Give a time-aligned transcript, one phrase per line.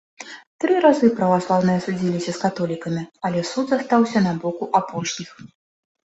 [0.63, 5.29] Тры разы праваслаўныя судзіліся з каталікамі, але суд застаўся на боку апошніх.